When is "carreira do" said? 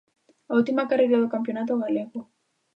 0.89-1.31